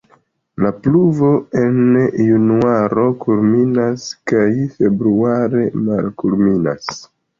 La 0.63 0.69
pluvo 0.85 1.27
en 1.63 1.75
januaro 2.29 3.05
kulminas 3.25 4.07
kaj 4.33 4.49
februare 4.79 5.63
malkulminas. 5.91 6.91